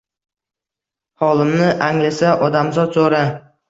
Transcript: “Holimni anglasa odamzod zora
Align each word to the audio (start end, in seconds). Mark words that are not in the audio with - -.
“Holimni 1.25 1.71
anglasa 1.91 2.35
odamzod 2.51 3.03
zora 3.03 3.27